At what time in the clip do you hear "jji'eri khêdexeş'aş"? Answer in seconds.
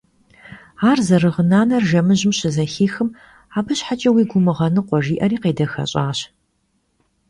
5.05-6.19